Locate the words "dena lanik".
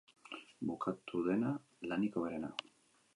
1.27-2.19